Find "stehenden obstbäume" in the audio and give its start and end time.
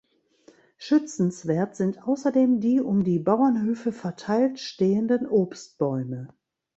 4.59-6.29